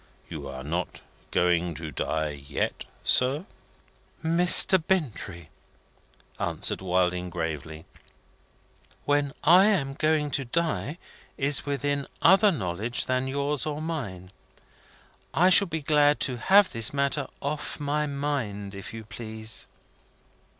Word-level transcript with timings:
You 0.27 0.47
are 0.47 0.63
not 0.63 1.01
going 1.29 1.75
to 1.75 1.91
die 1.91 2.31
yet, 2.31 2.85
sir." 3.03 3.45
"Mr. 4.25 4.81
Bintrey," 4.83 5.49
answered 6.39 6.81
Wilding, 6.81 7.29
gravely, 7.29 7.85
"when 9.05 9.31
I 9.43 9.65
am 9.65 9.93
going 9.93 10.31
to 10.31 10.43
die 10.43 10.97
is 11.37 11.67
within 11.67 12.07
other 12.19 12.49
knowledge 12.51 13.05
than 13.05 13.27
yours 13.27 13.67
or 13.67 13.79
mine. 13.79 14.31
I 15.35 15.51
shall 15.51 15.67
be 15.67 15.83
glad 15.83 16.19
to 16.21 16.37
have 16.37 16.71
this 16.71 16.91
matter 16.95 17.27
off 17.39 17.79
my 17.79 18.07
mind, 18.07 18.73
if 18.73 18.95
you 18.95 19.03
please." 19.03 19.67